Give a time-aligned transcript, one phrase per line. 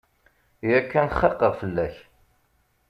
[0.69, 1.95] Yakan xaqeɣ fell-ak.